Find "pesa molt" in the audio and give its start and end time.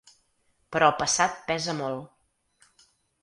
1.51-2.87